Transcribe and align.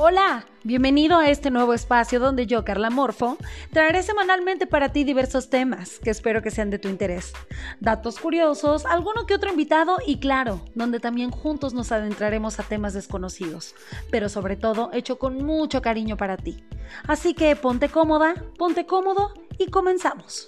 Hola, 0.00 0.46
bienvenido 0.62 1.18
a 1.18 1.28
este 1.28 1.50
nuevo 1.50 1.74
espacio 1.74 2.20
donde 2.20 2.46
yo, 2.46 2.64
Carla 2.64 2.88
Morfo, 2.88 3.36
traeré 3.72 4.04
semanalmente 4.04 4.68
para 4.68 4.92
ti 4.92 5.02
diversos 5.02 5.50
temas 5.50 5.98
que 5.98 6.10
espero 6.10 6.40
que 6.40 6.52
sean 6.52 6.70
de 6.70 6.78
tu 6.78 6.86
interés. 6.86 7.32
Datos 7.80 8.20
curiosos, 8.20 8.86
alguno 8.86 9.26
que 9.26 9.34
otro 9.34 9.50
invitado 9.50 9.96
y 10.06 10.20
claro, 10.20 10.60
donde 10.76 11.00
también 11.00 11.32
juntos 11.32 11.74
nos 11.74 11.90
adentraremos 11.90 12.60
a 12.60 12.62
temas 12.62 12.94
desconocidos, 12.94 13.74
pero 14.08 14.28
sobre 14.28 14.54
todo 14.54 14.90
hecho 14.92 15.18
con 15.18 15.44
mucho 15.44 15.82
cariño 15.82 16.16
para 16.16 16.36
ti. 16.36 16.62
Así 17.08 17.34
que 17.34 17.56
ponte 17.56 17.88
cómoda, 17.88 18.34
ponte 18.56 18.86
cómodo 18.86 19.34
y 19.58 19.68
comenzamos. 19.68 20.46